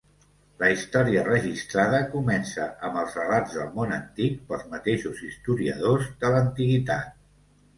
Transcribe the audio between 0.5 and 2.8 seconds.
La història registrada comença